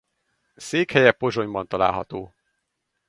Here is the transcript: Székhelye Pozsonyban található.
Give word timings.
Székhelye 0.55 1.11
Pozsonyban 1.11 1.67
található. 1.67 2.35